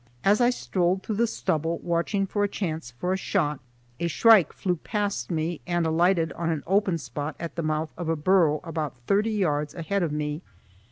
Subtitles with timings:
[0.23, 3.59] As I strolled through the stubble watching for a chance for a shot,
[3.99, 8.09] a shrike flew past me and alighted on an open spot at the mouth of
[8.09, 10.41] a burrow about thirty yards ahead of me.